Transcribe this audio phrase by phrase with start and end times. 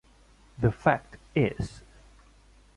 [0.57, 1.83] The fact is...